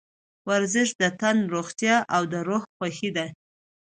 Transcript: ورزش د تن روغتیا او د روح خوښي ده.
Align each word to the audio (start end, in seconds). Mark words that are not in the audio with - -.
ورزش 0.49 0.89
د 1.01 1.03
تن 1.19 1.37
روغتیا 1.53 1.97
او 2.15 2.21
د 2.31 2.33
روح 2.47 2.63
خوښي 2.75 3.09
ده. 3.17 3.25